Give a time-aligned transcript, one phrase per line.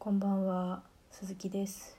[0.00, 1.98] こんばんは、鈴木です。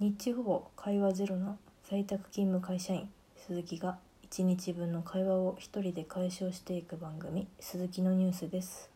[0.00, 3.98] 日中ほぼ会話ゼロの在宅勤務会社員鈴木が
[4.30, 8.90] 1日分の会話を一人で解消していく番組鈴木のニュースです。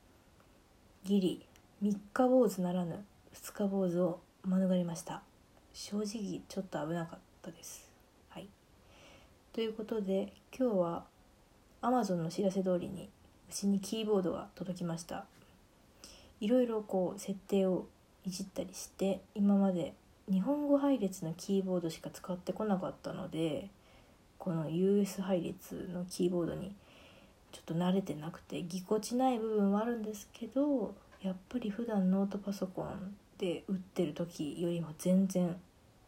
[1.05, 1.47] ギリ
[1.83, 3.05] 3日坊主ならぬ
[3.35, 5.23] 2日坊主を免れました。
[5.75, 7.87] 正直ちょっと危なかったです。
[8.31, 8.49] はい。
[9.53, 11.05] ということで今日は
[11.83, 13.11] Amazon の知らせ通りに
[13.51, 15.27] うちにキーボードが届きました。
[16.41, 17.87] いろいろこう設定を
[18.25, 19.95] いじったりして今まで
[20.31, 23.69] 日本語配列のキーボードしか使ってこなかったので
[24.39, 26.75] この US 配列のキーボードに
[27.53, 35.57] ちょっと慣れてなくてぎこちない部分はあるんですけどやっぱり普段ノートパソコンで打ってる時よりも全然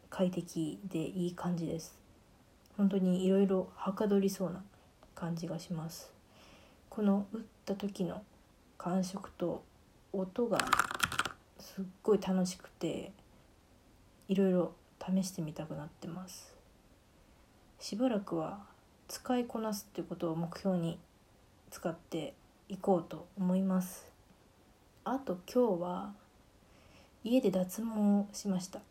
[0.09, 1.95] 快適でいい感じです。
[2.77, 4.63] 本当にいろいろはかどりそうな
[5.15, 6.11] 感じがします。
[6.89, 8.21] この打った時の
[8.77, 9.63] 感触と
[10.13, 10.59] 音が
[11.59, 13.11] すっごい楽しくて
[14.27, 14.73] いろいろ
[15.03, 16.55] 試してみたくなってます。
[17.79, 18.59] しばらくは
[19.07, 20.99] 使いこなすっていうことを目標に
[21.71, 22.35] 使って
[22.69, 24.07] いこうと思います。
[25.03, 26.13] あと今日は
[27.23, 28.81] 家で脱毛しました。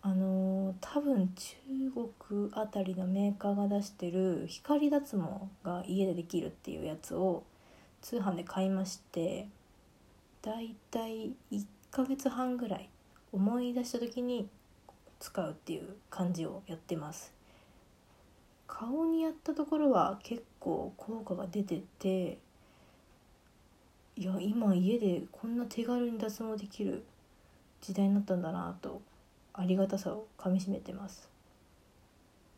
[0.00, 1.56] あのー多分中
[2.18, 5.22] 国あたりのメーカーが出してる光脱毛
[5.64, 7.44] が家でできるっていうやつを
[8.00, 9.48] 通販で買いまして
[10.42, 12.88] だいたい1ヶ月半ぐらい
[13.32, 14.48] 思い出した時に
[15.20, 17.32] 使うっていう感じをやってます。
[18.66, 22.38] 顔にやったところは結構効果が出てて
[24.16, 27.04] いや今家でこんな手軽に脱毛できる
[27.80, 29.00] 時代になったんだなと
[29.52, 31.28] ありがたさをかみしめてます。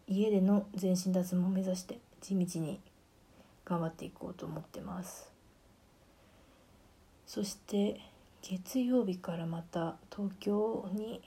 [0.07, 2.81] 家での全身脱毛を目指して地道に
[3.67, 5.34] 頑張っていこうと思ってます。
[7.27, 8.01] そして
[8.43, 11.23] 月曜日からまた東京に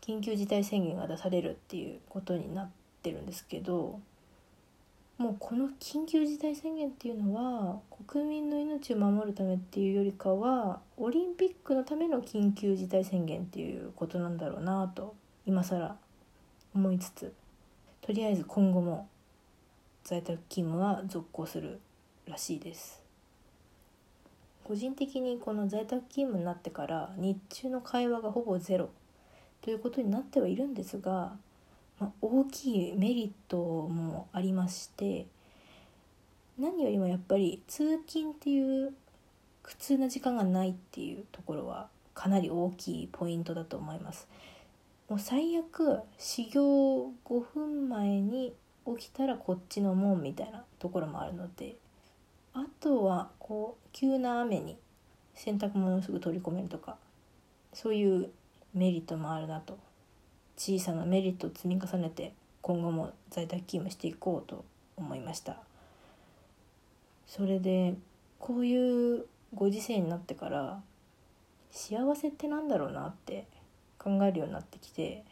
[0.00, 2.70] 緊急事態宣言が出されるっていうことになっ
[3.02, 4.00] てるんですけど
[5.18, 15.14] もうこの緊急事態宣言っていうのは国民の命を守るためっていうよりかはオリンピックのための緊急事態宣言っていうことなんだろうなと
[15.44, 15.96] 今更
[16.74, 17.32] 思いつつ
[18.02, 19.08] とりあえず今後も
[20.04, 21.80] 在宅勤務は続行する
[22.26, 23.07] らしいです。
[24.68, 28.90] 個人的にこの在宅勤務になってから日中の会話がほぼゼロ
[29.62, 31.32] ということになってはいるんですが、
[31.98, 35.24] まあ、大きいメリットもありまして
[36.58, 38.92] 何よりもやっぱり通勤っていう
[39.62, 44.28] 苦痛な時間がないっていうところはかなり大きいポイントだと思います。
[45.08, 48.52] もう最悪始業5分前に
[48.96, 51.76] 起きたらこっちの門みたいなところもあるので
[52.58, 54.76] あとはこう急な雨に
[55.34, 56.96] 洗濯物をすぐ取り込めるとか
[57.72, 58.30] そういう
[58.74, 59.78] メリットもあるなと。
[60.58, 62.32] 小さなメリットを積み重ねて
[62.62, 64.64] 今後も在宅勤務していこうと
[64.96, 65.56] 思いました。
[67.28, 67.94] それで
[68.40, 69.24] こういう
[69.54, 70.80] ご時世になってから
[71.70, 73.46] 幸せってなんだろうなって
[73.98, 75.22] 考えるようになってきて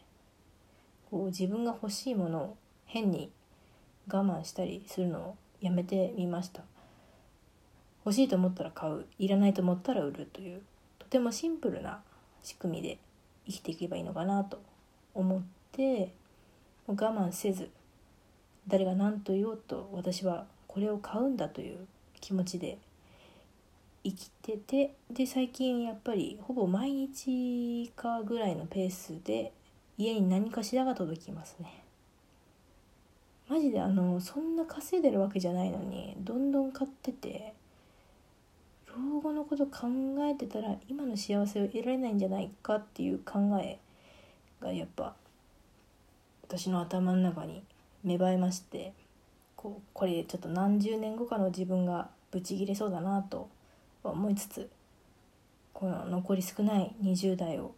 [1.10, 3.32] こう自分が欲しいものを変に
[4.06, 6.62] 我慢したりするのをやめてみました。
[8.06, 9.04] 欲しいと思ったら買う。
[9.18, 10.62] いらないと思ったら売るという
[11.00, 11.98] とてもシンプルな
[12.44, 12.98] 仕組みで
[13.46, 14.62] 生きていけばいいのかなと
[15.12, 16.12] 思って
[16.86, 17.68] 我慢せず
[18.68, 21.78] 誰が何と言おうと私はこれを買うんだという
[22.20, 22.78] 気持ちで
[24.04, 29.52] 生きててで最近やっぱりほぼ毎日かぐらいのペースで
[29.98, 31.82] 家に何かしらが届きますね。
[33.48, 37.54] マジであのそんな稼いでるわけじゃないのにどんどん買ってて
[38.96, 39.88] 老後のこと考
[40.20, 43.78] えてたら今の幸せを得られないんじゃないかっていう考え
[44.60, 45.14] がやっぱ
[46.42, 47.62] 私の頭の中に
[48.04, 48.94] 芽生えまして
[49.56, 53.48] こうこれちょっと何十年後かの自分がブチギレそうだなと
[54.02, 54.70] 思いつつ
[55.74, 57.74] この残り少ない20代を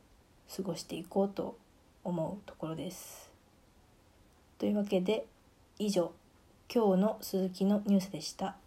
[0.55, 1.59] 過ごしていこうと
[2.05, 3.29] 思うところです。
[4.59, 5.27] というわけで
[5.79, 6.13] 以上
[6.73, 8.59] 今日の鈴木のニュースでした。